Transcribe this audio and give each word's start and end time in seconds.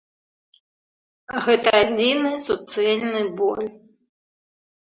Гэта 1.47 1.69
адзіны 1.83 2.31
суцэльны 2.47 3.21
боль. 3.43 3.67